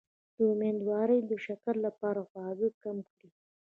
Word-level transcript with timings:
د 0.35 0.37
امیدوارۍ 0.53 1.19
د 1.29 1.31
شکر 1.45 1.75
لپاره 1.85 2.21
خواږه 2.29 2.69
کم 2.83 2.97
کړئ 3.09 3.29